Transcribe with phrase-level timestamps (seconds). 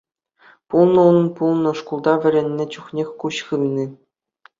[0.67, 3.85] Пулнӑ унӑн, пулнӑ шкулта вӗреннӗ чухнех куҫ хывни.